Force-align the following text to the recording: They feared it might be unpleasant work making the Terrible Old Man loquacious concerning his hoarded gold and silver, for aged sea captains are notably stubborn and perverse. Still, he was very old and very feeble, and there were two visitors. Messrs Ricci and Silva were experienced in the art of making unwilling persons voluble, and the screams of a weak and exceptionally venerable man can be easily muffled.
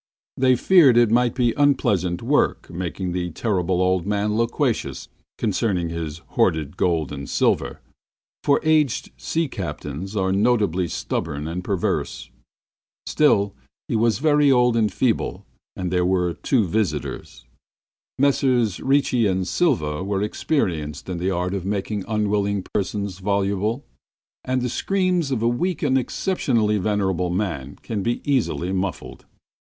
They 0.35 0.55
feared 0.55 0.97
it 0.97 1.11
might 1.11 1.35
be 1.35 1.53
unpleasant 1.53 2.23
work 2.23 2.71
making 2.71 3.11
the 3.11 3.29
Terrible 3.29 3.83
Old 3.83 4.07
Man 4.07 4.35
loquacious 4.35 5.09
concerning 5.37 5.89
his 5.89 6.23
hoarded 6.29 6.75
gold 6.75 7.11
and 7.11 7.29
silver, 7.29 7.81
for 8.43 8.59
aged 8.63 9.11
sea 9.15 9.47
captains 9.47 10.15
are 10.15 10.31
notably 10.31 10.87
stubborn 10.87 11.47
and 11.47 11.63
perverse. 11.63 12.31
Still, 13.05 13.53
he 13.87 13.95
was 13.95 14.17
very 14.17 14.51
old 14.51 14.75
and 14.75 14.89
very 14.89 14.97
feeble, 15.11 15.45
and 15.75 15.91
there 15.93 16.03
were 16.03 16.33
two 16.33 16.65
visitors. 16.65 17.45
Messrs 18.17 18.79
Ricci 18.79 19.27
and 19.27 19.47
Silva 19.47 20.03
were 20.03 20.23
experienced 20.23 21.09
in 21.09 21.19
the 21.19 21.29
art 21.29 21.53
of 21.53 21.63
making 21.63 22.05
unwilling 22.07 22.63
persons 22.73 23.19
voluble, 23.19 23.85
and 24.43 24.63
the 24.63 24.67
screams 24.69 25.29
of 25.29 25.43
a 25.43 25.47
weak 25.47 25.83
and 25.83 25.95
exceptionally 25.95 26.79
venerable 26.79 27.29
man 27.29 27.75
can 27.83 28.01
be 28.01 28.21
easily 28.25 28.73
muffled. 28.73 29.25